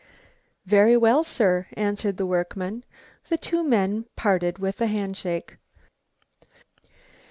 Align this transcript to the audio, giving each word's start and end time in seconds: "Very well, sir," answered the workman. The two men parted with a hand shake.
"Very 0.65 0.97
well, 0.97 1.23
sir," 1.23 1.67
answered 1.73 2.17
the 2.17 2.25
workman. 2.25 2.83
The 3.29 3.37
two 3.37 3.63
men 3.63 4.05
parted 4.15 4.57
with 4.57 4.81
a 4.81 4.87
hand 4.87 5.15
shake. 5.15 5.57